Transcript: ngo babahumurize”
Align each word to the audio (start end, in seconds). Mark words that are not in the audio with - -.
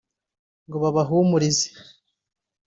ngo 0.67 0.77
babahumurize” 0.83 1.67